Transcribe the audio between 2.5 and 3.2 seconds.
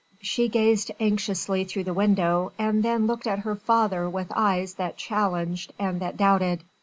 and then